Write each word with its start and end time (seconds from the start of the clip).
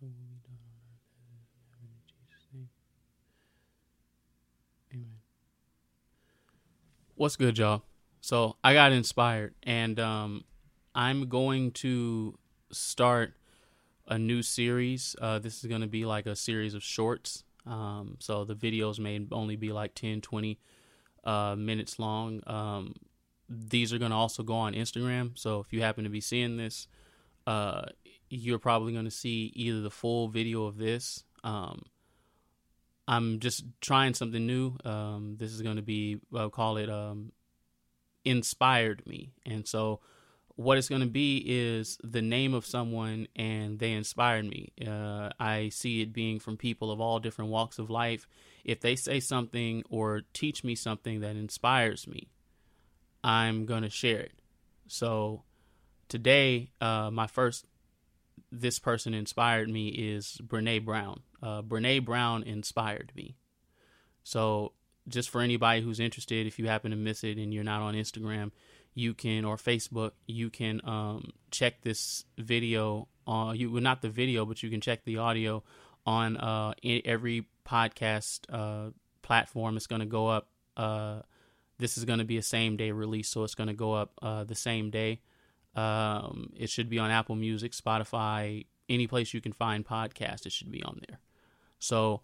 will 0.00 0.08
be 0.08 0.40
done 0.44 0.58
on 0.60 0.76
earth 0.92 1.04
as 1.14 1.26
it 1.26 1.40
is 1.40 1.48
in 1.54 1.62
heaven 1.70 1.88
in 1.90 2.02
Jesus' 2.06 2.48
name. 2.52 2.68
Amen. 4.92 5.18
What's 7.14 7.36
good, 7.36 7.58
y'all? 7.58 7.82
So 8.20 8.56
I 8.62 8.74
got 8.74 8.92
inspired, 8.92 9.54
and 9.62 9.98
um, 10.00 10.44
I'm 10.94 11.28
going 11.28 11.70
to 11.72 12.38
start 12.72 13.34
a 14.08 14.18
new 14.18 14.42
series. 14.42 15.16
Uh, 15.20 15.38
this 15.38 15.62
is 15.62 15.66
going 15.68 15.80
to 15.80 15.86
be 15.86 16.04
like 16.04 16.26
a 16.26 16.36
series 16.36 16.74
of 16.74 16.82
shorts. 16.82 17.44
Um, 17.66 18.16
so 18.20 18.44
the 18.44 18.54
videos 18.54 18.98
may 18.98 19.26
only 19.32 19.56
be 19.56 19.72
like 19.72 19.94
10, 19.94 20.20
20 20.20 20.58
uh, 21.24 21.56
minutes 21.56 21.98
long. 21.98 22.40
Um, 22.46 22.94
these 23.48 23.92
are 23.92 23.98
going 23.98 24.10
to 24.10 24.16
also 24.16 24.42
go 24.42 24.54
on 24.54 24.74
Instagram. 24.74 25.38
So 25.38 25.60
if 25.60 25.72
you 25.72 25.82
happen 25.82 26.04
to 26.04 26.10
be 26.10 26.20
seeing 26.20 26.56
this, 26.56 26.88
uh, 27.46 27.86
you're 28.28 28.58
probably 28.58 28.92
going 28.92 29.04
to 29.04 29.10
see 29.10 29.52
either 29.54 29.80
the 29.80 29.90
full 29.90 30.28
video 30.28 30.64
of 30.64 30.78
this. 30.78 31.24
Um, 31.44 31.82
I'm 33.08 33.38
just 33.38 33.64
trying 33.80 34.14
something 34.14 34.46
new. 34.46 34.76
Um, 34.84 35.36
this 35.38 35.52
is 35.52 35.62
going 35.62 35.76
to 35.76 35.82
be, 35.82 36.18
I'll 36.34 36.50
call 36.50 36.76
it 36.76 36.90
um, 36.90 37.32
Inspired 38.24 39.06
Me. 39.06 39.32
And 39.44 39.66
so 39.66 40.00
what 40.56 40.78
it's 40.78 40.88
going 40.88 41.02
to 41.02 41.06
be 41.06 41.44
is 41.46 41.98
the 42.02 42.22
name 42.22 42.54
of 42.54 42.66
someone 42.66 43.28
and 43.36 43.78
they 43.78 43.92
inspired 43.92 44.46
me. 44.46 44.72
Uh, 44.84 45.30
I 45.38 45.68
see 45.68 46.00
it 46.00 46.12
being 46.12 46.40
from 46.40 46.56
people 46.56 46.90
of 46.90 47.00
all 47.00 47.20
different 47.20 47.50
walks 47.50 47.78
of 47.78 47.90
life. 47.90 48.26
If 48.64 48.80
they 48.80 48.96
say 48.96 49.20
something 49.20 49.84
or 49.88 50.22
teach 50.32 50.64
me 50.64 50.74
something 50.74 51.20
that 51.20 51.36
inspires 51.36 52.08
me, 52.08 52.28
I'm 53.22 53.66
going 53.66 53.82
to 53.82 53.90
share 53.90 54.20
it. 54.20 54.40
So 54.88 55.42
today, 56.08 56.70
uh, 56.80 57.10
my 57.12 57.26
first 57.26 57.66
this 58.50 58.78
person 58.78 59.14
inspired 59.14 59.68
me 59.68 59.88
is 59.88 60.40
Brene 60.44 60.84
Brown. 60.84 61.20
Uh, 61.42 61.62
Brene 61.62 62.04
Brown 62.04 62.42
inspired 62.42 63.12
me. 63.14 63.36
So, 64.22 64.72
just 65.08 65.30
for 65.30 65.40
anybody 65.40 65.82
who's 65.82 66.00
interested, 66.00 66.46
if 66.46 66.58
you 66.58 66.66
happen 66.66 66.90
to 66.90 66.96
miss 66.96 67.22
it 67.22 67.38
and 67.38 67.54
you're 67.54 67.64
not 67.64 67.80
on 67.80 67.94
Instagram, 67.94 68.50
you 68.94 69.14
can 69.14 69.44
or 69.44 69.56
Facebook, 69.56 70.12
you 70.26 70.50
can 70.50 70.80
um, 70.84 71.32
check 71.50 71.82
this 71.82 72.24
video 72.38 73.08
you. 73.54 73.70
Well, 73.70 73.82
not 73.82 74.02
the 74.02 74.08
video, 74.08 74.44
but 74.44 74.62
you 74.62 74.70
can 74.70 74.80
check 74.80 75.04
the 75.04 75.18
audio 75.18 75.62
on 76.04 76.36
uh, 76.36 76.74
every 77.04 77.46
podcast 77.66 78.40
uh, 78.48 78.90
platform. 79.22 79.76
It's 79.76 79.86
going 79.86 80.00
to 80.00 80.06
go 80.06 80.28
up. 80.28 80.48
Uh, 80.76 81.20
this 81.78 81.98
is 81.98 82.04
going 82.04 82.20
to 82.20 82.24
be 82.24 82.38
a 82.38 82.42
same 82.42 82.76
day 82.76 82.90
release, 82.90 83.28
so 83.28 83.44
it's 83.44 83.54
going 83.54 83.68
to 83.68 83.74
go 83.74 83.92
up 83.92 84.12
uh, 84.22 84.44
the 84.44 84.54
same 84.54 84.90
day. 84.90 85.20
Um, 85.76 86.52
it 86.56 86.70
should 86.70 86.88
be 86.88 86.98
on 86.98 87.10
Apple 87.10 87.36
Music, 87.36 87.72
Spotify, 87.72 88.66
any 88.88 89.06
place 89.06 89.34
you 89.34 89.40
can 89.40 89.52
find 89.52 89.86
podcasts. 89.86 90.46
It 90.46 90.52
should 90.52 90.72
be 90.72 90.82
on 90.82 91.00
there. 91.06 91.20
So 91.78 92.22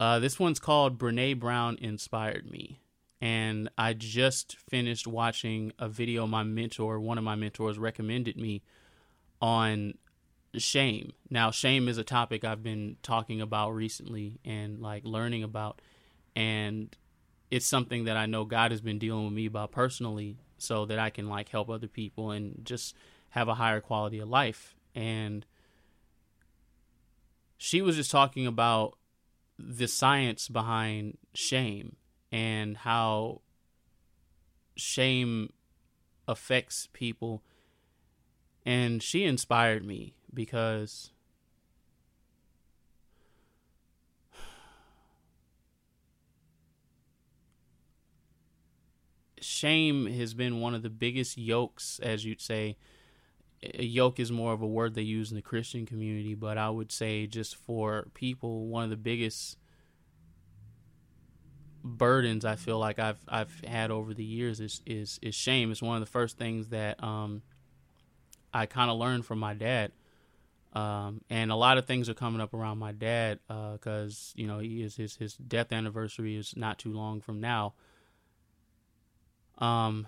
uh, 0.00 0.18
this 0.18 0.38
one's 0.38 0.58
called 0.58 0.98
Brene 0.98 1.38
Brown 1.38 1.78
Inspired 1.80 2.50
Me. 2.50 2.80
And 3.20 3.68
I 3.76 3.92
just 3.92 4.56
finished 4.56 5.06
watching 5.06 5.72
a 5.78 5.88
video 5.88 6.26
my 6.26 6.42
mentor, 6.42 6.98
one 6.98 7.18
of 7.18 7.24
my 7.24 7.34
mentors, 7.34 7.78
recommended 7.78 8.36
me 8.36 8.62
on 9.42 9.94
shame. 10.56 11.12
Now, 11.28 11.50
shame 11.50 11.86
is 11.86 11.98
a 11.98 12.04
topic 12.04 12.44
I've 12.44 12.62
been 12.62 12.96
talking 13.02 13.40
about 13.40 13.70
recently 13.70 14.40
and 14.44 14.80
like 14.80 15.04
learning 15.04 15.44
about. 15.44 15.82
And 16.34 16.96
it's 17.50 17.66
something 17.66 18.04
that 18.04 18.16
I 18.16 18.24
know 18.26 18.46
God 18.46 18.70
has 18.70 18.80
been 18.80 18.98
dealing 18.98 19.24
with 19.24 19.34
me 19.34 19.46
about 19.46 19.70
personally 19.70 20.38
so 20.62 20.84
that 20.86 20.98
I 20.98 21.10
can 21.10 21.28
like 21.28 21.48
help 21.48 21.70
other 21.70 21.88
people 21.88 22.30
and 22.30 22.60
just 22.64 22.94
have 23.30 23.48
a 23.48 23.54
higher 23.54 23.80
quality 23.80 24.18
of 24.18 24.28
life. 24.28 24.74
And 24.94 25.46
she 27.56 27.82
was 27.82 27.96
just 27.96 28.10
talking 28.10 28.46
about 28.46 28.96
the 29.58 29.86
science 29.86 30.48
behind 30.48 31.18
shame 31.34 31.96
and 32.32 32.76
how 32.76 33.42
shame 34.76 35.52
affects 36.26 36.88
people. 36.92 37.42
And 38.64 39.02
she 39.02 39.24
inspired 39.24 39.84
me 39.84 40.14
because 40.32 41.12
shame 49.40 50.06
has 50.06 50.34
been 50.34 50.60
one 50.60 50.74
of 50.74 50.82
the 50.82 50.90
biggest 50.90 51.38
yokes, 51.38 52.00
as 52.02 52.24
you'd 52.24 52.40
say. 52.40 52.76
A 53.62 53.84
yoke 53.84 54.18
is 54.18 54.32
more 54.32 54.52
of 54.52 54.62
a 54.62 54.66
word 54.66 54.94
they 54.94 55.02
use 55.02 55.30
in 55.30 55.36
the 55.36 55.42
Christian 55.42 55.84
community, 55.84 56.34
but 56.34 56.56
I 56.56 56.70
would 56.70 56.90
say 56.90 57.26
just 57.26 57.56
for 57.56 58.08
people, 58.14 58.66
one 58.68 58.84
of 58.84 58.90
the 58.90 58.96
biggest 58.96 59.58
burdens 61.82 62.44
I 62.44 62.56
feel 62.56 62.78
like 62.78 62.98
I've 62.98 63.20
I've 63.28 63.52
had 63.66 63.90
over 63.90 64.14
the 64.14 64.24
years 64.24 64.60
is 64.60 64.80
is 64.86 65.18
is 65.22 65.34
shame. 65.34 65.70
It's 65.70 65.82
one 65.82 65.96
of 65.96 66.00
the 66.00 66.10
first 66.10 66.38
things 66.38 66.68
that 66.68 67.02
um, 67.02 67.42
I 68.52 68.66
kind 68.66 68.90
of 68.90 68.98
learned 68.98 69.26
from 69.26 69.38
my 69.38 69.54
dad. 69.54 69.92
Um, 70.72 71.22
and 71.28 71.50
a 71.50 71.56
lot 71.56 71.78
of 71.78 71.86
things 71.86 72.08
are 72.08 72.14
coming 72.14 72.40
up 72.40 72.54
around 72.54 72.78
my 72.78 72.92
dad 72.92 73.40
because 73.48 74.34
uh, 74.36 74.40
you 74.40 74.46
know 74.46 74.58
he 74.58 74.82
is 74.82 74.96
his 74.96 75.16
his 75.16 75.34
death 75.34 75.72
anniversary 75.72 76.36
is 76.36 76.54
not 76.56 76.78
too 76.78 76.92
long 76.92 77.20
from 77.20 77.40
now. 77.40 77.74
Um, 79.60 80.06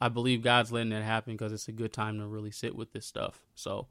I 0.00 0.08
believe 0.08 0.42
God's 0.42 0.72
letting 0.72 0.90
that 0.90 1.02
happen 1.02 1.34
because 1.34 1.52
it's 1.52 1.68
a 1.68 1.72
good 1.72 1.92
time 1.92 2.18
to 2.18 2.26
really 2.26 2.50
sit 2.50 2.74
with 2.74 2.92
this 2.92 3.06
stuff. 3.06 3.40
So, 3.54 3.86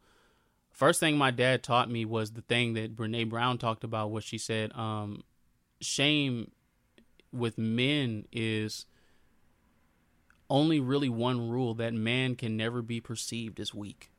first 0.71 0.99
thing 0.99 1.17
my 1.17 1.31
dad 1.31 1.63
taught 1.63 1.89
me 1.89 2.05
was 2.05 2.31
the 2.31 2.41
thing 2.41 2.73
that 2.73 2.95
Brene 2.95 3.29
Brown 3.29 3.57
talked 3.57 3.83
about, 3.83 4.11
what 4.11 4.23
she 4.23 4.37
said, 4.37 4.71
um, 4.73 5.23
shame 5.81 6.51
with 7.31 7.57
men 7.57 8.25
is 8.31 8.85
only 10.49 10.79
really 10.79 11.09
one 11.09 11.49
rule 11.49 11.73
that 11.75 11.93
man 11.93 12.35
can 12.35 12.55
never 12.55 12.81
be 12.81 13.01
perceived 13.01 13.59
as 13.59 13.73
weak. 13.73 14.11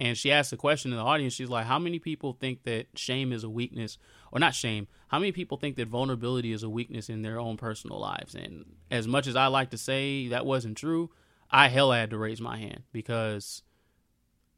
And 0.00 0.18
she 0.18 0.30
asked 0.30 0.52
a 0.52 0.56
question 0.56 0.92
in 0.92 0.98
the 0.98 1.04
audience. 1.04 1.34
She's 1.34 1.48
like, 1.48 1.66
How 1.66 1.78
many 1.78 1.98
people 1.98 2.34
think 2.34 2.64
that 2.64 2.86
shame 2.94 3.32
is 3.32 3.44
a 3.44 3.48
weakness? 3.48 3.96
Or 4.34 4.40
not 4.40 4.54
shame. 4.54 4.88
How 5.08 5.20
many 5.20 5.30
people 5.30 5.56
think 5.56 5.76
that 5.76 5.86
vulnerability 5.86 6.52
is 6.52 6.64
a 6.64 6.68
weakness 6.68 7.08
in 7.08 7.22
their 7.22 7.38
own 7.38 7.56
personal 7.56 8.00
lives? 8.00 8.34
And 8.34 8.64
as 8.90 9.06
much 9.06 9.28
as 9.28 9.36
I 9.36 9.46
like 9.46 9.70
to 9.70 9.78
say 9.78 10.28
that 10.28 10.44
wasn't 10.44 10.76
true, 10.76 11.10
I 11.50 11.68
hell 11.68 11.92
had 11.92 12.10
to 12.10 12.18
raise 12.18 12.40
my 12.40 12.58
hand 12.58 12.82
because 12.92 13.62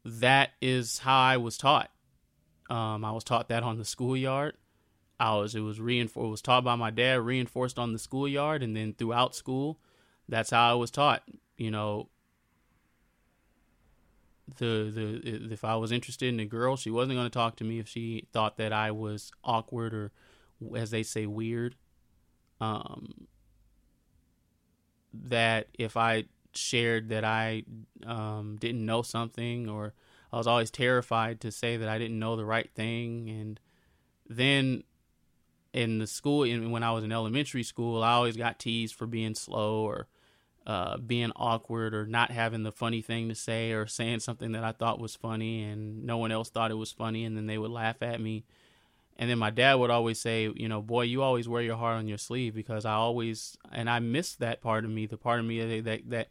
that 0.03 0.49
is 0.61 0.99
how 0.99 1.19
I 1.19 1.37
was 1.37 1.57
taught. 1.57 1.91
Um, 2.71 3.05
I 3.05 3.11
was 3.11 3.23
taught 3.23 3.49
that 3.49 3.61
on 3.61 3.77
the 3.77 3.85
schoolyard. 3.85 4.55
I 5.19 5.35
was 5.35 5.53
it 5.53 5.61
was 5.61 5.79
reinforced. 5.79 6.29
Was 6.29 6.41
taught 6.41 6.63
by 6.63 6.75
my 6.75 6.89
dad, 6.89 7.21
reinforced 7.21 7.77
on 7.77 7.93
the 7.93 7.99
schoolyard, 7.99 8.63
and 8.63 8.75
then 8.75 8.93
throughout 8.93 9.35
school. 9.35 9.79
That's 10.27 10.49
how 10.49 10.71
I 10.71 10.73
was 10.73 10.91
taught. 10.91 11.23
You 11.57 11.71
know, 11.71 12.09
the 14.55 14.91
the 14.93 15.53
if 15.53 15.63
I 15.63 15.75
was 15.75 15.91
interested 15.91 16.33
in 16.33 16.39
a 16.39 16.45
girl, 16.45 16.75
she 16.75 16.89
wasn't 16.89 17.17
going 17.17 17.29
to 17.29 17.33
talk 17.33 17.57
to 17.57 17.63
me 17.63 17.79
if 17.79 17.87
she 17.87 18.27
thought 18.31 18.57
that 18.57 18.73
I 18.73 18.91
was 18.91 19.31
awkward 19.43 19.93
or, 19.93 20.11
as 20.75 20.91
they 20.91 21.03
say, 21.03 21.25
weird. 21.25 21.75
Um, 22.59 23.27
that 25.13 25.67
if 25.77 25.97
I 25.97 26.25
shared 26.53 27.09
that 27.09 27.23
I 27.23 27.63
um, 28.05 28.57
didn't 28.59 28.85
know 28.85 29.01
something, 29.01 29.69
or 29.69 29.93
I 30.31 30.37
was 30.37 30.47
always 30.47 30.71
terrified 30.71 31.41
to 31.41 31.51
say 31.51 31.77
that 31.77 31.89
I 31.89 31.97
didn't 31.97 32.19
know 32.19 32.35
the 32.35 32.45
right 32.45 32.69
thing, 32.73 33.29
and 33.29 33.59
then 34.27 34.83
in 35.73 35.99
the 35.99 36.07
school, 36.07 36.43
in, 36.43 36.71
when 36.71 36.83
I 36.83 36.91
was 36.91 37.03
in 37.03 37.11
elementary 37.11 37.63
school, 37.63 38.03
I 38.03 38.13
always 38.13 38.37
got 38.37 38.59
teased 38.59 38.95
for 38.95 39.05
being 39.05 39.35
slow 39.35 39.83
or 39.83 40.07
uh, 40.67 40.97
being 40.97 41.31
awkward 41.37 41.95
or 41.95 42.05
not 42.05 42.29
having 42.29 42.63
the 42.63 42.73
funny 42.73 43.01
thing 43.01 43.29
to 43.29 43.35
say 43.35 43.71
or 43.71 43.87
saying 43.87 44.19
something 44.19 44.51
that 44.51 44.65
I 44.65 44.73
thought 44.73 44.99
was 44.99 45.15
funny 45.15 45.63
and 45.63 46.03
no 46.03 46.17
one 46.17 46.29
else 46.29 46.49
thought 46.49 46.71
it 46.71 46.75
was 46.75 46.91
funny 46.91 47.23
and 47.23 47.37
then 47.37 47.47
they 47.47 47.57
would 47.57 47.71
laugh 47.71 48.01
at 48.01 48.19
me. 48.19 48.43
And 49.17 49.29
then 49.29 49.39
my 49.39 49.49
dad 49.49 49.75
would 49.75 49.89
always 49.89 50.19
say, 50.19 50.51
you 50.53 50.67
know, 50.67 50.81
boy, 50.81 51.03
you 51.03 51.23
always 51.23 51.47
wear 51.47 51.61
your 51.61 51.77
heart 51.77 51.95
on 51.95 52.07
your 52.09 52.17
sleeve 52.17 52.53
because 52.53 52.83
I 52.83 52.93
always 52.93 53.57
and 53.71 53.89
I 53.89 53.99
miss 53.99 54.35
that 54.35 54.61
part 54.61 54.83
of 54.83 54.91
me, 54.91 55.05
the 55.05 55.17
part 55.17 55.39
of 55.39 55.45
me 55.45 55.79
that 55.79 56.09
that 56.09 56.27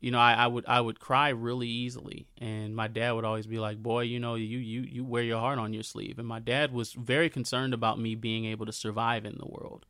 you 0.00 0.10
know, 0.10 0.18
I, 0.18 0.32
I 0.32 0.46
would 0.48 0.64
I 0.66 0.80
would 0.80 0.98
cry 0.98 1.28
really 1.28 1.68
easily, 1.68 2.26
and 2.38 2.74
my 2.74 2.88
dad 2.88 3.12
would 3.12 3.24
always 3.24 3.46
be 3.46 3.60
like, 3.60 3.80
"Boy, 3.80 4.00
you 4.00 4.18
know, 4.18 4.34
you 4.34 4.58
you 4.58 4.80
you 4.80 5.04
wear 5.04 5.22
your 5.22 5.38
heart 5.38 5.60
on 5.60 5.72
your 5.72 5.84
sleeve." 5.84 6.18
And 6.18 6.26
my 6.26 6.40
dad 6.40 6.72
was 6.72 6.92
very 6.92 7.30
concerned 7.30 7.72
about 7.72 8.00
me 8.00 8.16
being 8.16 8.44
able 8.44 8.66
to 8.66 8.72
survive 8.72 9.24
in 9.24 9.38
the 9.38 9.46
world. 9.46 9.86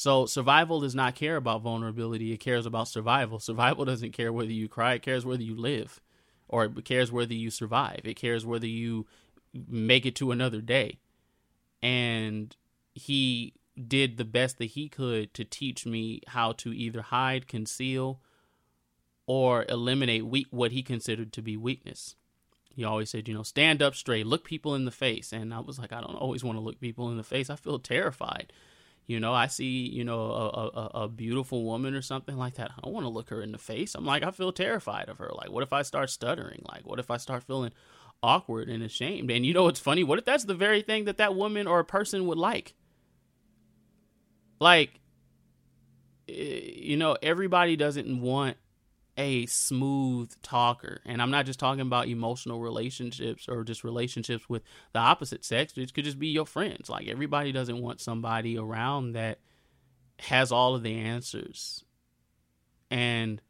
So 0.00 0.24
survival 0.24 0.80
does 0.80 0.94
not 0.94 1.14
care 1.14 1.36
about 1.36 1.60
vulnerability; 1.60 2.32
it 2.32 2.40
cares 2.40 2.64
about 2.64 2.88
survival. 2.88 3.38
Survival 3.38 3.84
doesn't 3.84 4.12
care 4.12 4.32
whether 4.32 4.50
you 4.50 4.66
cry; 4.66 4.94
it 4.94 5.02
cares 5.02 5.26
whether 5.26 5.42
you 5.42 5.54
live, 5.54 6.00
or 6.48 6.64
it 6.64 6.84
cares 6.86 7.12
whether 7.12 7.34
you 7.34 7.50
survive. 7.50 8.00
It 8.04 8.14
cares 8.14 8.46
whether 8.46 8.66
you 8.66 9.06
make 9.52 10.06
it 10.06 10.16
to 10.16 10.30
another 10.30 10.62
day. 10.62 11.00
And 11.82 12.56
he 12.94 13.52
did 13.76 14.16
the 14.16 14.24
best 14.24 14.56
that 14.56 14.70
he 14.70 14.88
could 14.88 15.34
to 15.34 15.44
teach 15.44 15.84
me 15.84 16.22
how 16.28 16.52
to 16.52 16.72
either 16.72 17.02
hide, 17.02 17.46
conceal 17.46 18.22
or 19.26 19.66
eliminate 19.68 20.24
what 20.50 20.72
he 20.72 20.82
considered 20.82 21.30
to 21.34 21.42
be 21.42 21.58
weakness. 21.58 22.16
he 22.74 22.84
always 22.84 23.10
said, 23.10 23.28
you 23.28 23.34
know, 23.34 23.42
stand 23.42 23.82
up 23.82 23.94
straight, 23.94 24.26
look 24.26 24.44
people 24.44 24.74
in 24.74 24.86
the 24.86 24.90
face. 24.90 25.30
And 25.30 25.52
I 25.52 25.60
was 25.60 25.78
like, 25.78 25.92
I 25.92 26.00
don't 26.00 26.14
always 26.14 26.42
want 26.42 26.56
to 26.56 26.62
look 26.62 26.80
people 26.80 27.10
in 27.10 27.18
the 27.18 27.22
face. 27.22 27.50
I 27.50 27.56
feel 27.56 27.78
terrified. 27.78 28.50
You 29.10 29.18
know, 29.18 29.34
I 29.34 29.48
see, 29.48 29.88
you 29.88 30.04
know, 30.04 30.20
a, 30.20 30.46
a, 30.46 30.90
a 31.02 31.08
beautiful 31.08 31.64
woman 31.64 31.96
or 31.96 32.00
something 32.00 32.36
like 32.36 32.54
that. 32.54 32.70
I 32.80 32.88
want 32.88 33.02
to 33.04 33.08
look 33.08 33.30
her 33.30 33.42
in 33.42 33.50
the 33.50 33.58
face. 33.58 33.96
I'm 33.96 34.06
like, 34.06 34.22
I 34.22 34.30
feel 34.30 34.52
terrified 34.52 35.08
of 35.08 35.18
her. 35.18 35.32
Like, 35.34 35.50
what 35.50 35.64
if 35.64 35.72
I 35.72 35.82
start 35.82 36.10
stuttering? 36.10 36.62
Like, 36.70 36.86
what 36.86 37.00
if 37.00 37.10
I 37.10 37.16
start 37.16 37.42
feeling 37.42 37.72
awkward 38.22 38.68
and 38.68 38.84
ashamed? 38.84 39.28
And 39.32 39.44
you 39.44 39.52
know, 39.52 39.64
what's 39.64 39.80
funny. 39.80 40.04
What 40.04 40.20
if 40.20 40.24
that's 40.24 40.44
the 40.44 40.54
very 40.54 40.82
thing 40.82 41.06
that 41.06 41.16
that 41.16 41.34
woman 41.34 41.66
or 41.66 41.80
a 41.80 41.84
person 41.84 42.28
would 42.28 42.38
like? 42.38 42.74
Like, 44.60 45.00
eh, 46.28 46.60
you 46.76 46.96
know, 46.96 47.16
everybody 47.20 47.74
doesn't 47.74 48.20
want 48.20 48.58
a 49.20 49.44
smooth 49.46 50.32
talker. 50.42 51.02
And 51.04 51.20
I'm 51.20 51.30
not 51.30 51.44
just 51.44 51.60
talking 51.60 51.82
about 51.82 52.08
emotional 52.08 52.58
relationships 52.58 53.48
or 53.48 53.64
just 53.64 53.84
relationships 53.84 54.48
with 54.48 54.62
the 54.94 54.98
opposite 54.98 55.44
sex. 55.44 55.74
It 55.76 55.92
could 55.92 56.04
just 56.04 56.18
be 56.18 56.28
your 56.28 56.46
friends. 56.46 56.88
Like 56.88 57.06
everybody 57.06 57.52
doesn't 57.52 57.82
want 57.82 58.00
somebody 58.00 58.56
around 58.56 59.12
that 59.12 59.40
has 60.20 60.50
all 60.50 60.74
of 60.74 60.82
the 60.82 60.94
answers. 60.94 61.84
And 62.90 63.42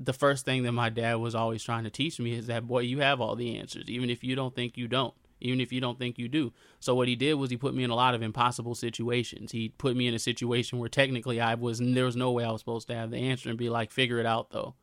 the 0.00 0.12
first 0.12 0.44
thing 0.44 0.64
that 0.64 0.72
my 0.72 0.90
dad 0.90 1.14
was 1.14 1.36
always 1.36 1.62
trying 1.62 1.84
to 1.84 1.90
teach 1.90 2.18
me 2.18 2.34
is 2.34 2.48
that 2.48 2.66
boy, 2.66 2.80
you 2.80 2.98
have 2.98 3.20
all 3.20 3.36
the 3.36 3.58
answers, 3.58 3.88
even 3.88 4.10
if 4.10 4.24
you 4.24 4.34
don't 4.34 4.54
think 4.54 4.76
you 4.76 4.88
don't 4.88 5.14
even 5.40 5.60
if 5.60 5.72
you 5.72 5.80
don't 5.80 5.98
think 5.98 6.18
you 6.18 6.28
do. 6.28 6.52
So 6.80 6.94
what 6.94 7.08
he 7.08 7.16
did 7.16 7.34
was 7.34 7.50
he 7.50 7.56
put 7.56 7.74
me 7.74 7.84
in 7.84 7.90
a 7.90 7.94
lot 7.94 8.14
of 8.14 8.22
impossible 8.22 8.74
situations. 8.74 9.52
He 9.52 9.70
put 9.70 9.96
me 9.96 10.06
in 10.06 10.14
a 10.14 10.18
situation 10.18 10.78
where 10.78 10.88
technically 10.88 11.40
I 11.40 11.54
was 11.54 11.78
there 11.78 12.04
was 12.04 12.16
no 12.16 12.30
way 12.32 12.44
I 12.44 12.50
was 12.50 12.60
supposed 12.60 12.88
to 12.88 12.94
have 12.94 13.10
the 13.10 13.18
answer 13.18 13.48
and 13.48 13.58
be 13.58 13.68
like, 13.68 13.90
figure 13.90 14.18
it 14.18 14.26
out 14.26 14.50
though. 14.50 14.74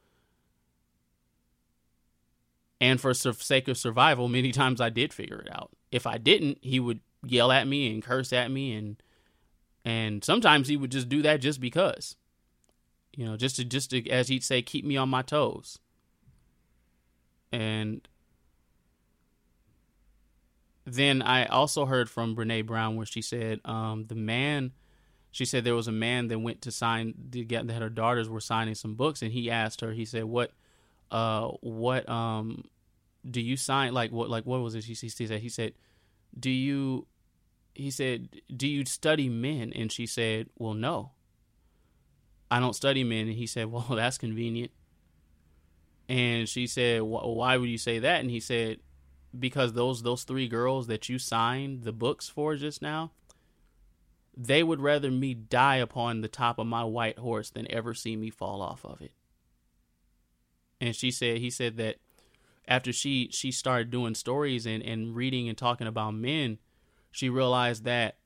And 2.81 2.99
for 2.99 3.13
sake 3.13 3.67
of 3.67 3.77
survival, 3.77 4.27
many 4.27 4.51
times 4.51 4.81
I 4.81 4.89
did 4.89 5.13
figure 5.13 5.39
it 5.39 5.49
out. 5.51 5.71
If 5.91 6.05
I 6.05 6.17
didn't, 6.17 6.59
he 6.61 6.79
would 6.79 6.99
yell 7.25 7.51
at 7.51 7.67
me 7.67 7.91
and 7.91 8.03
curse 8.03 8.31
at 8.33 8.51
me 8.51 8.73
and 8.73 9.01
and 9.83 10.23
sometimes 10.23 10.67
he 10.67 10.77
would 10.77 10.91
just 10.91 11.09
do 11.09 11.21
that 11.21 11.41
just 11.41 11.59
because. 11.59 12.15
You 13.15 13.25
know, 13.25 13.37
just 13.37 13.55
to 13.57 13.63
just 13.63 13.91
to 13.91 14.09
as 14.09 14.27
he'd 14.27 14.43
say, 14.43 14.61
keep 14.61 14.83
me 14.83 14.97
on 14.97 15.09
my 15.09 15.21
toes. 15.21 15.79
And 17.51 18.07
then 20.85 21.21
I 21.21 21.45
also 21.45 21.85
heard 21.85 22.09
from 22.09 22.35
Brene 22.35 22.65
Brown 22.65 22.95
where 22.95 23.05
she 23.05 23.21
said 23.21 23.59
um, 23.65 24.05
the 24.05 24.15
man, 24.15 24.71
she 25.31 25.43
said 25.43 25.63
there 25.63 25.75
was 25.75 25.87
a 25.87 25.91
man 25.91 26.27
that 26.27 26.39
went 26.39 26.61
to 26.61 26.71
sign 26.71 27.15
to 27.31 27.43
get 27.43 27.67
that 27.67 27.81
her 27.81 27.89
daughters 27.89 28.29
were 28.29 28.39
signing 28.39 28.75
some 28.75 28.93
books, 28.93 29.21
and 29.21 29.31
he 29.31 29.49
asked 29.49 29.81
her, 29.81 29.91
he 29.91 30.05
said, 30.05 30.25
"What, 30.25 30.51
uh, 31.11 31.47
what 31.61 32.07
um, 32.07 32.65
do 33.29 33.41
you 33.41 33.57
sign? 33.57 33.93
Like 33.93 34.11
what, 34.11 34.29
like 34.29 34.45
what 34.45 34.61
was 34.61 34.75
it?" 34.75 34.83
She, 34.83 34.93
she 34.93 35.09
said, 35.09 35.41
he 35.41 35.49
said, 35.49 35.73
"Do 36.39 36.51
you?" 36.51 37.07
He 37.73 37.89
said, 37.91 38.29
"Do 38.55 38.67
you 38.67 38.85
study 38.85 39.27
men?" 39.27 39.73
And 39.73 39.91
she 39.91 40.05
said, 40.05 40.49
"Well, 40.57 40.75
no. 40.75 41.11
I 42.51 42.59
don't 42.59 42.73
study 42.73 43.03
men." 43.03 43.27
And 43.27 43.35
he 43.35 43.47
said, 43.47 43.65
"Well, 43.71 43.87
that's 43.89 44.19
convenient." 44.19 44.71
And 46.07 46.47
she 46.47 46.67
said, 46.67 47.01
"Why 47.01 47.57
would 47.57 47.69
you 47.69 47.79
say 47.79 47.99
that?" 47.99 48.21
And 48.21 48.29
he 48.29 48.39
said, 48.39 48.79
because 49.39 49.73
those 49.73 50.03
those 50.03 50.23
three 50.23 50.47
girls 50.47 50.87
that 50.87 51.09
you 51.09 51.19
signed 51.19 51.83
the 51.83 51.91
books 51.91 52.29
for 52.29 52.55
just 52.55 52.81
now, 52.81 53.11
they 54.35 54.63
would 54.63 54.79
rather 54.79 55.11
me 55.11 55.33
die 55.33 55.77
upon 55.77 56.21
the 56.21 56.27
top 56.27 56.59
of 56.59 56.67
my 56.67 56.83
white 56.83 57.19
horse 57.19 57.49
than 57.49 57.71
ever 57.71 57.93
see 57.93 58.15
me 58.15 58.29
fall 58.29 58.61
off 58.61 58.85
of 58.85 59.01
it. 59.01 59.11
And 60.81 60.95
she 60.95 61.11
said 61.11 61.37
he 61.37 61.49
said 61.49 61.77
that 61.77 61.97
after 62.67 62.91
she 62.91 63.29
she 63.31 63.51
started 63.51 63.91
doing 63.91 64.15
stories 64.15 64.65
and, 64.65 64.83
and 64.83 65.15
reading 65.15 65.47
and 65.47 65.57
talking 65.57 65.87
about 65.87 66.13
men, 66.13 66.59
she 67.11 67.29
realized 67.29 67.83
that 67.85 68.17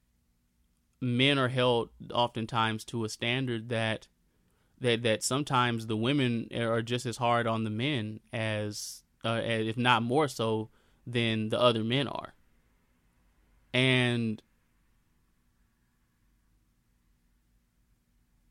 men 1.02 1.38
are 1.38 1.50
held 1.50 1.90
oftentimes 2.12 2.84
to 2.86 3.04
a 3.04 3.10
standard 3.10 3.70
that 3.70 4.08
that 4.82 5.04
that 5.04 5.24
sometimes 5.24 5.88
the 5.88 5.98
women 5.98 6.50
are 6.56 6.82
just 6.82 7.06
as 7.06 7.18
hard 7.18 7.48
on 7.48 7.64
the 7.64 7.70
men 7.70 8.20
as 8.34 9.04
uh, 9.24 9.42
if 9.44 9.78
not 9.78 10.02
more 10.02 10.28
so 10.28 10.70
than 11.12 11.50
the 11.50 11.60
other 11.60 11.84
men 11.84 12.08
are. 12.08 12.34
And 13.74 14.42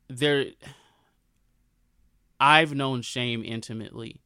there 0.07 0.45
I've 2.39 2.73
known 2.73 3.01
shame 3.01 3.43
intimately. 3.45 4.21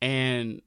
And 0.00 0.62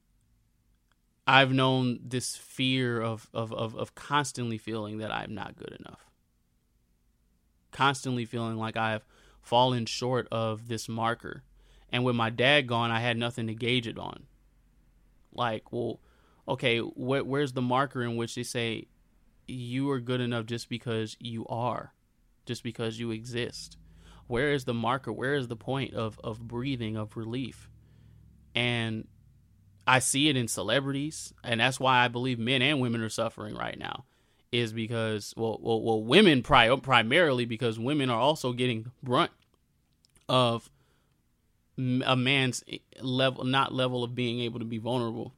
I've 1.26 1.52
known 1.52 2.00
this 2.02 2.36
fear 2.36 3.00
of, 3.00 3.28
of, 3.32 3.52
of, 3.52 3.74
of, 3.76 3.94
constantly 3.94 4.58
feeling 4.58 4.98
that 4.98 5.10
I'm 5.10 5.34
not 5.34 5.56
good 5.56 5.76
enough. 5.80 6.10
Constantly 7.70 8.24
feeling 8.24 8.56
like 8.56 8.76
I've 8.76 9.06
fallen 9.40 9.86
short 9.86 10.28
of 10.30 10.68
this 10.68 10.88
marker 10.88 11.42
and 11.92 12.04
with 12.04 12.16
my 12.16 12.30
dad 12.30 12.66
gone, 12.66 12.90
I 12.90 13.00
had 13.00 13.16
nothing 13.16 13.46
to 13.48 13.54
gauge 13.54 13.86
it 13.86 13.98
on. 13.98 14.24
Like, 15.34 15.72
well, 15.72 16.00
okay, 16.48 16.78
wh- 16.78 17.26
where's 17.26 17.52
the 17.52 17.62
marker 17.62 18.02
in 18.02 18.16
which 18.16 18.34
they 18.34 18.42
say 18.42 18.88
you 19.46 19.90
are 19.90 20.00
good 20.00 20.20
enough 20.20 20.46
just 20.46 20.68
because 20.68 21.16
you 21.20 21.46
are, 21.46 21.92
just 22.46 22.62
because 22.62 22.98
you 22.98 23.10
exist? 23.10 23.76
Where 24.26 24.52
is 24.52 24.64
the 24.64 24.74
marker? 24.74 25.12
Where 25.12 25.34
is 25.34 25.48
the 25.48 25.56
point 25.56 25.94
of, 25.94 26.18
of 26.24 26.40
breathing, 26.40 26.96
of 26.96 27.16
relief? 27.16 27.68
And 28.54 29.06
I 29.86 29.98
see 29.98 30.28
it 30.28 30.36
in 30.36 30.48
celebrities, 30.48 31.34
and 31.44 31.60
that's 31.60 31.80
why 31.80 32.04
I 32.04 32.08
believe 32.08 32.38
men 32.38 32.62
and 32.62 32.80
women 32.80 33.02
are 33.02 33.08
suffering 33.08 33.54
right 33.54 33.78
now. 33.78 34.04
Is 34.50 34.74
because 34.74 35.32
well, 35.34 35.58
well, 35.62 35.80
well, 35.80 36.02
women 36.02 36.42
pri- 36.42 36.76
primarily 36.76 37.46
because 37.46 37.78
women 37.78 38.10
are 38.10 38.20
also 38.20 38.52
getting 38.52 38.92
brunt 39.02 39.30
of 40.28 40.68
a 41.78 42.16
man's 42.16 42.62
level 43.00 43.44
not 43.44 43.72
level 43.72 44.04
of 44.04 44.14
being 44.14 44.40
able 44.40 44.58
to 44.58 44.64
be 44.64 44.78
vulnerable. 44.78 45.32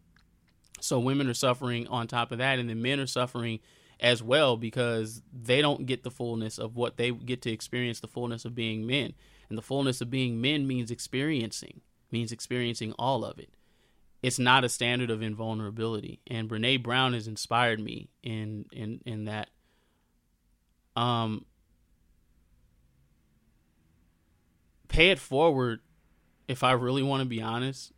So 0.80 0.98
women 0.98 1.28
are 1.28 1.34
suffering 1.34 1.86
on 1.88 2.06
top 2.06 2.32
of 2.32 2.38
that 2.38 2.58
and 2.58 2.68
then 2.68 2.82
men 2.82 3.00
are 3.00 3.06
suffering 3.06 3.60
as 4.00 4.22
well 4.22 4.56
because 4.56 5.22
they 5.32 5.62
don't 5.62 5.86
get 5.86 6.02
the 6.02 6.10
fullness 6.10 6.58
of 6.58 6.76
what 6.76 6.96
they 6.96 7.10
get 7.10 7.42
to 7.42 7.50
experience 7.50 8.00
the 8.00 8.08
fullness 8.08 8.44
of 8.44 8.54
being 8.54 8.86
men. 8.86 9.14
And 9.48 9.56
the 9.56 9.62
fullness 9.62 10.00
of 10.00 10.10
being 10.10 10.40
men 10.40 10.66
means 10.66 10.90
experiencing 10.90 11.80
means 12.10 12.32
experiencing 12.32 12.92
all 12.98 13.24
of 13.24 13.38
it. 13.38 13.56
It's 14.22 14.38
not 14.38 14.64
a 14.64 14.68
standard 14.68 15.10
of 15.10 15.22
invulnerability. 15.22 16.20
And 16.26 16.48
brene 16.48 16.82
brown 16.82 17.12
has 17.12 17.28
inspired 17.28 17.80
me 17.80 18.08
in 18.22 18.66
in 18.72 19.00
in 19.04 19.24
that. 19.24 19.50
Um 20.96 21.44
pay 24.88 25.10
it 25.10 25.18
forward 25.18 25.80
if 26.48 26.62
I 26.62 26.72
really 26.72 27.02
want 27.02 27.20
to 27.20 27.28
be 27.28 27.42
honest, 27.42 27.92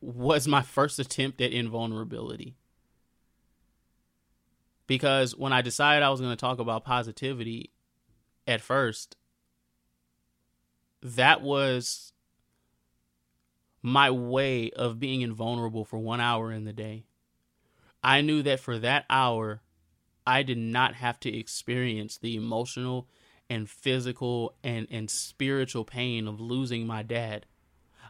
was 0.00 0.46
my 0.46 0.62
first 0.62 0.98
attempt 0.98 1.40
at 1.40 1.52
invulnerability. 1.52 2.56
Because 4.86 5.34
when 5.34 5.52
I 5.52 5.62
decided 5.62 6.02
I 6.02 6.10
was 6.10 6.20
going 6.20 6.32
to 6.32 6.36
talk 6.36 6.58
about 6.58 6.84
positivity 6.84 7.70
at 8.46 8.60
first, 8.60 9.16
that 11.02 11.40
was 11.40 12.12
my 13.82 14.10
way 14.10 14.70
of 14.70 14.98
being 14.98 15.20
invulnerable 15.20 15.84
for 15.84 15.98
one 15.98 16.20
hour 16.20 16.50
in 16.50 16.64
the 16.64 16.72
day. 16.72 17.04
I 18.02 18.20
knew 18.20 18.42
that 18.42 18.60
for 18.60 18.78
that 18.78 19.04
hour, 19.08 19.62
I 20.26 20.42
did 20.42 20.58
not 20.58 20.94
have 20.94 21.20
to 21.20 21.34
experience 21.34 22.18
the 22.18 22.36
emotional 22.36 23.08
and 23.50 23.68
physical 23.68 24.54
and, 24.62 24.86
and 24.90 25.10
spiritual 25.10 25.84
pain 25.84 26.26
of 26.26 26.40
losing 26.40 26.86
my 26.86 27.02
dad. 27.02 27.46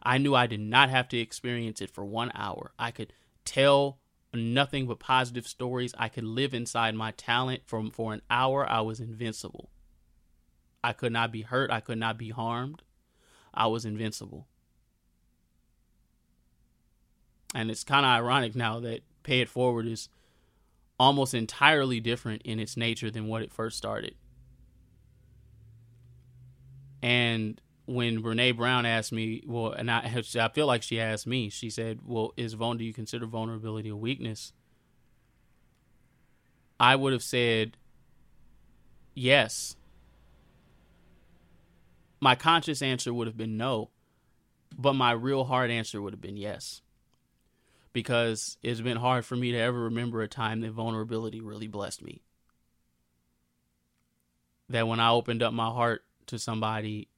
I 0.02 0.18
knew 0.18 0.34
I 0.34 0.46
did 0.46 0.60
not 0.60 0.90
have 0.90 1.08
to 1.08 1.18
experience 1.18 1.80
it 1.80 1.90
for 1.90 2.04
one 2.04 2.30
hour. 2.34 2.72
I 2.78 2.90
could 2.90 3.12
tell 3.44 3.98
nothing 4.32 4.86
but 4.86 4.98
positive 4.98 5.46
stories. 5.46 5.94
I 5.98 6.08
could 6.08 6.24
live 6.24 6.54
inside 6.54 6.94
my 6.94 7.12
talent. 7.12 7.62
For, 7.66 7.82
for 7.92 8.12
an 8.12 8.22
hour, 8.30 8.68
I 8.68 8.80
was 8.80 9.00
invincible. 9.00 9.70
I 10.82 10.92
could 10.92 11.12
not 11.12 11.32
be 11.32 11.42
hurt. 11.42 11.70
I 11.70 11.80
could 11.80 11.98
not 11.98 12.18
be 12.18 12.30
harmed. 12.30 12.82
I 13.52 13.66
was 13.68 13.84
invincible. 13.84 14.46
And 17.54 17.70
it's 17.70 17.84
kind 17.84 18.04
of 18.04 18.10
ironic 18.10 18.54
now 18.54 18.80
that 18.80 19.02
Pay 19.22 19.40
It 19.40 19.48
Forward 19.48 19.86
is 19.86 20.08
almost 20.98 21.34
entirely 21.34 22.00
different 22.00 22.42
in 22.42 22.58
its 22.58 22.76
nature 22.76 23.10
than 23.10 23.28
what 23.28 23.42
it 23.42 23.52
first 23.52 23.78
started. 23.78 24.14
And 27.04 27.60
when 27.84 28.22
Brene 28.22 28.56
Brown 28.56 28.86
asked 28.86 29.12
me, 29.12 29.42
well, 29.46 29.72
and 29.72 29.90
I, 29.90 30.10
I 30.40 30.48
feel 30.48 30.66
like 30.66 30.82
she 30.82 30.98
asked 30.98 31.26
me, 31.26 31.50
she 31.50 31.68
said, 31.68 32.00
well, 32.02 32.32
is 32.34 32.54
Vaughn, 32.54 32.78
do 32.78 32.84
you 32.84 32.94
consider 32.94 33.26
vulnerability 33.26 33.90
a 33.90 33.96
weakness? 33.96 34.54
I 36.80 36.96
would 36.96 37.12
have 37.12 37.22
said, 37.22 37.76
yes. 39.12 39.76
My 42.20 42.34
conscious 42.34 42.80
answer 42.80 43.12
would 43.12 43.26
have 43.26 43.36
been 43.36 43.58
no, 43.58 43.90
But 44.76 44.94
my 44.94 45.12
real 45.12 45.44
hard 45.44 45.70
answer 45.70 46.00
would 46.00 46.14
have 46.14 46.22
been 46.22 46.38
yes. 46.38 46.80
Because 47.92 48.56
it's 48.62 48.80
been 48.80 48.96
hard 48.96 49.26
for 49.26 49.36
me 49.36 49.52
to 49.52 49.58
ever 49.58 49.78
remember 49.78 50.22
a 50.22 50.26
time 50.28 50.62
that 50.62 50.70
vulnerability 50.70 51.42
really 51.42 51.68
blessed 51.68 52.02
me. 52.02 52.22
That 54.70 54.88
when 54.88 55.00
I 55.00 55.10
opened 55.10 55.42
up 55.42 55.52
my 55.52 55.66
heart 55.68 56.02
to 56.28 56.38
somebody, 56.38 57.08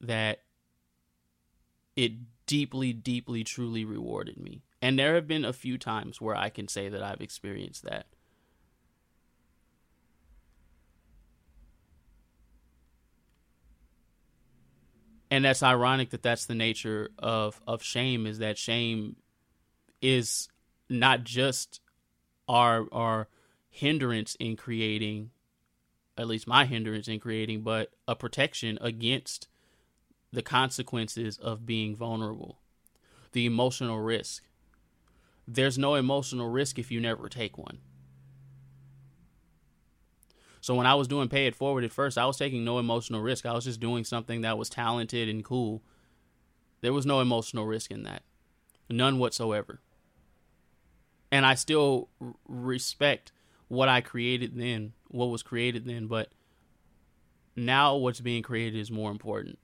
that 0.00 0.42
it 1.96 2.12
deeply, 2.46 2.92
deeply, 2.92 3.44
truly 3.44 3.84
rewarded 3.84 4.38
me. 4.38 4.62
And 4.80 4.98
there 4.98 5.14
have 5.16 5.26
been 5.26 5.44
a 5.44 5.52
few 5.52 5.76
times 5.78 6.20
where 6.20 6.36
I 6.36 6.50
can 6.50 6.68
say 6.68 6.88
that 6.88 7.02
I've 7.02 7.20
experienced 7.20 7.84
that. 7.84 8.06
and 15.30 15.44
that's 15.44 15.62
ironic 15.62 16.10
that 16.10 16.22
that's 16.22 16.46
the 16.46 16.54
nature 16.54 17.10
of 17.18 17.60
of 17.66 17.82
shame 17.82 18.26
is 18.26 18.38
that 18.38 18.58
shame 18.58 19.16
is 20.00 20.48
not 20.88 21.24
just 21.24 21.80
our 22.48 22.86
our 22.92 23.28
hindrance 23.70 24.36
in 24.40 24.56
creating 24.56 25.30
at 26.18 26.26
least 26.26 26.46
my 26.46 26.64
hindrance 26.66 27.08
in 27.08 27.18
creating 27.18 27.62
but 27.62 27.92
a 28.06 28.14
protection 28.14 28.76
against 28.80 29.48
the 30.32 30.42
consequences 30.42 31.38
of 31.38 31.64
being 31.64 31.96
vulnerable 31.96 32.58
the 33.32 33.46
emotional 33.46 34.00
risk 34.00 34.42
there's 35.46 35.78
no 35.78 35.94
emotional 35.94 36.50
risk 36.50 36.78
if 36.78 36.90
you 36.90 37.00
never 37.00 37.28
take 37.28 37.56
one 37.56 37.78
so 40.60 40.74
when 40.74 40.86
I 40.86 40.94
was 40.94 41.08
doing 41.08 41.28
pay 41.28 41.46
it 41.46 41.54
forward 41.54 41.84
at 41.84 41.92
first, 41.92 42.18
I 42.18 42.26
was 42.26 42.36
taking 42.36 42.64
no 42.64 42.78
emotional 42.78 43.20
risk. 43.20 43.46
I 43.46 43.54
was 43.54 43.64
just 43.64 43.80
doing 43.80 44.04
something 44.04 44.42
that 44.42 44.58
was 44.58 44.68
talented 44.68 45.28
and 45.28 45.44
cool. 45.44 45.82
There 46.80 46.92
was 46.92 47.06
no 47.06 47.20
emotional 47.20 47.66
risk 47.66 47.90
in 47.90 48.02
that. 48.04 48.22
None 48.90 49.18
whatsoever. 49.18 49.80
And 51.30 51.44
I 51.44 51.54
still 51.54 52.08
respect 52.46 53.32
what 53.68 53.88
I 53.88 54.00
created 54.00 54.56
then, 54.56 54.92
what 55.08 55.26
was 55.26 55.42
created 55.42 55.84
then, 55.84 56.06
but 56.06 56.30
now 57.54 57.96
what's 57.96 58.20
being 58.20 58.42
created 58.42 58.78
is 58.78 58.90
more 58.90 59.10
important. 59.10 59.58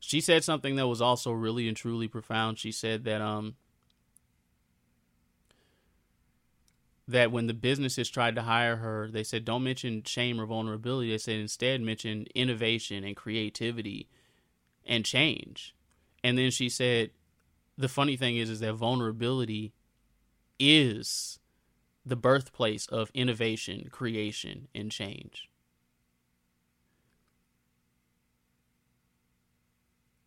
She 0.00 0.20
said 0.20 0.44
something 0.44 0.76
that 0.76 0.86
was 0.86 1.00
also 1.00 1.32
really 1.32 1.66
and 1.66 1.76
truly 1.76 2.08
profound. 2.08 2.58
She 2.58 2.72
said 2.72 3.04
that 3.04 3.22
um 3.22 3.56
that 7.08 7.32
when 7.32 7.46
the 7.46 7.54
businesses 7.54 8.08
tried 8.08 8.34
to 8.34 8.42
hire 8.42 8.76
her, 8.76 9.08
they 9.10 9.24
said 9.24 9.44
don't 9.46 9.64
mention 9.64 10.02
shame 10.04 10.38
or 10.38 10.46
vulnerability. 10.46 11.10
They 11.10 11.18
said 11.18 11.40
instead 11.40 11.80
mention 11.80 12.26
innovation 12.34 13.02
and 13.02 13.16
creativity 13.16 14.08
and 14.86 15.04
change. 15.04 15.74
And 16.22 16.36
then 16.36 16.50
she 16.50 16.68
said 16.68 17.10
the 17.76 17.88
funny 17.88 18.16
thing 18.16 18.36
is 18.36 18.50
is 18.50 18.60
that 18.60 18.74
vulnerability 18.74 19.72
is 20.58 21.38
the 22.06 22.16
birthplace 22.16 22.86
of 22.86 23.10
innovation, 23.14 23.88
creation, 23.90 24.68
and 24.74 24.90
change. 24.90 25.48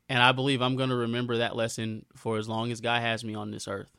And 0.10 0.24
I 0.24 0.32
believe 0.32 0.62
I'm 0.62 0.78
going 0.78 0.90
to 0.90 0.96
remember 0.96 1.38
that 1.38 1.56
lesson 1.56 2.06
for 2.16 2.38
as 2.38 2.48
long 2.48 2.72
as 2.72 2.82
God 2.82 3.02
has 3.02 3.24
me 3.24 3.36
on 3.36 3.52
this 3.52 3.68
earth. 3.68 3.98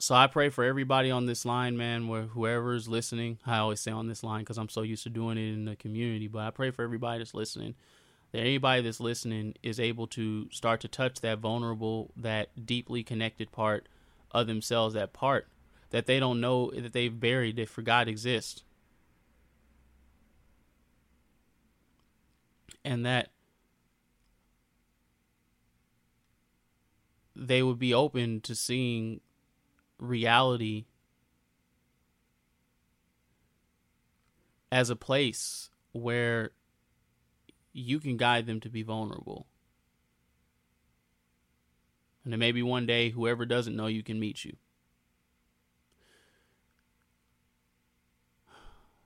so 0.00 0.14
I 0.14 0.26
pray 0.26 0.48
for 0.48 0.64
everybody 0.64 1.10
on 1.10 1.26
this 1.26 1.44
line, 1.44 1.76
man, 1.76 2.08
where 2.08 2.22
whoever's 2.22 2.88
listening. 2.88 3.38
I 3.46 3.58
always 3.58 3.80
say 3.80 3.90
on 3.90 4.08
this 4.08 4.24
line 4.24 4.40
because 4.40 4.56
I'm 4.56 4.70
so 4.70 4.80
used 4.80 5.02
to 5.02 5.10
doing 5.10 5.36
it 5.36 5.52
in 5.52 5.66
the 5.66 5.76
community, 5.76 6.26
but 6.26 6.40
I 6.40 6.50
pray 6.50 6.70
for 6.70 6.82
everybody 6.82 7.18
that's 7.18 7.34
listening. 7.34 7.74
That 8.32 8.40
anybody 8.40 8.82
that's 8.82 9.00
listening 9.00 9.54
is 9.62 9.80
able 9.80 10.06
to 10.08 10.48
start 10.50 10.80
to 10.82 10.88
touch 10.88 11.20
that 11.20 11.38
vulnerable, 11.38 12.12
that 12.16 12.66
deeply 12.66 13.02
connected 13.02 13.50
part 13.50 13.88
of 14.30 14.46
themselves, 14.46 14.94
that 14.94 15.12
part 15.12 15.48
that 15.90 16.06
they 16.06 16.20
don't 16.20 16.40
know 16.40 16.70
that 16.70 16.92
they've 16.92 17.18
buried, 17.18 17.56
they 17.56 17.64
forgot 17.64 18.08
exists. 18.08 18.62
And 22.84 23.04
that 23.04 23.30
they 27.36 27.62
would 27.62 27.78
be 27.78 27.92
open 27.92 28.40
to 28.42 28.54
seeing 28.54 29.20
reality 29.98 30.86
as 34.72 34.88
a 34.88 34.96
place 34.96 35.68
where 35.92 36.52
you 37.72 38.00
can 38.00 38.16
guide 38.16 38.46
them 38.46 38.60
to 38.60 38.68
be 38.68 38.82
vulnerable. 38.82 39.46
And 42.24 42.32
then 42.32 42.40
maybe 42.40 42.62
one 42.62 42.86
day, 42.86 43.10
whoever 43.10 43.46
doesn't 43.46 43.76
know 43.76 43.86
you 43.86 44.02
can 44.02 44.20
meet 44.20 44.44
you. 44.44 44.56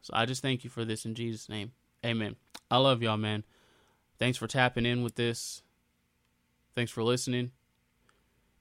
So 0.03 0.13
I 0.15 0.27
just 0.27 0.43
thank 0.43 0.65
you 0.65 0.71
for 0.71 0.85
this 0.85 1.07
in 1.07 1.15
Jesus' 1.15 1.49
name. 1.49 1.73
Amen. 2.05 2.37
I 2.71 2.77
love 2.77 3.03
y'all, 3.03 3.17
man. 3.17 3.45
Thanks 4.19 4.37
for 4.37 4.47
tapping 4.47 4.85
in 4.85 5.03
with 5.03 5.15
this. 5.15 5.63
Thanks 6.75 6.93
for 6.93 7.03
listening. 7.03 7.53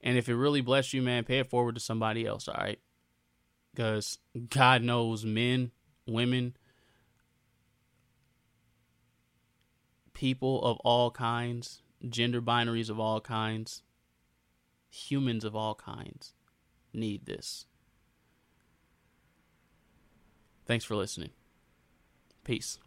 And 0.01 0.17
if 0.17 0.29
it 0.29 0.35
really 0.35 0.61
bless 0.61 0.93
you, 0.93 1.01
man, 1.01 1.23
pay 1.23 1.39
it 1.39 1.49
forward 1.49 1.75
to 1.75 1.81
somebody 1.81 2.25
else, 2.25 2.47
all 2.47 2.55
right? 2.55 2.79
Because 3.73 4.19
God 4.49 4.83
knows 4.83 5.25
men, 5.25 5.71
women, 6.05 6.55
people 10.13 10.63
of 10.63 10.77
all 10.79 11.11
kinds, 11.11 11.81
gender 12.07 12.41
binaries 12.41 12.89
of 12.89 12.99
all 12.99 13.21
kinds, 13.21 13.83
humans 14.89 15.43
of 15.43 15.55
all 15.55 15.75
kinds 15.75 16.33
need 16.93 17.25
this. 17.25 17.65
Thanks 20.65 20.85
for 20.85 20.95
listening. 20.95 21.31
Peace. 22.43 22.79